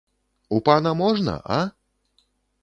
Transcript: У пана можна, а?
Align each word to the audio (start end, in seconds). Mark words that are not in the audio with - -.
У 0.57 0.61
пана 0.69 0.93
можна, 1.03 1.37
а? 1.57 2.27